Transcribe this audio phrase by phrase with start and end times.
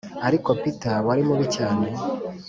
[0.27, 1.87] ariko peter, wari mubi cyane,